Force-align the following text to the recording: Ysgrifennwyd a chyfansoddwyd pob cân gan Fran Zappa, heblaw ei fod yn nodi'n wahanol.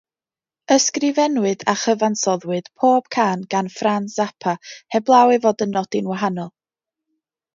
Ysgrifennwyd 0.75 1.65
a 1.73 1.75
chyfansoddwyd 1.81 2.71
pob 2.83 3.11
cân 3.17 3.45
gan 3.53 3.69
Fran 3.75 4.09
Zappa, 4.15 4.53
heblaw 4.97 5.35
ei 5.35 5.43
fod 5.47 5.63
yn 5.67 5.73
nodi'n 5.77 6.11
wahanol. 6.13 6.53